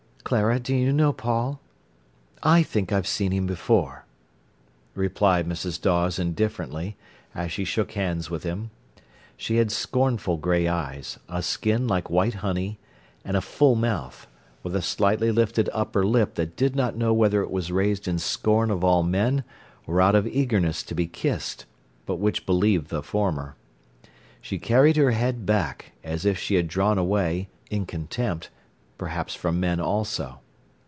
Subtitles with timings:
[0.23, 1.59] "Clara, do you know Paul?"
[2.41, 4.05] "I think I've seen him before,"
[4.95, 5.81] replied Mrs.
[5.81, 6.95] Dawes indifferently,
[7.35, 8.69] as she shook hands with him.
[9.35, 12.77] She had scornful grey eyes, a skin like white honey,
[13.25, 14.25] and a full mouth,
[14.63, 18.17] with a slightly lifted upper lip that did not know whether it was raised in
[18.17, 19.43] scorn of all men
[19.85, 21.65] or out of eagerness to be kissed,
[22.05, 23.55] but which believed the former.
[24.39, 28.49] She carried her head back, as if she had drawn away in contempt,
[28.97, 30.39] perhaps from men also.